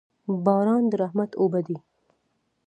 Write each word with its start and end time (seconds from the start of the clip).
باران 0.45 0.83
د 0.89 0.93
رحمت 1.01 1.31
اوبه 1.41 1.59
دي. 1.67 1.77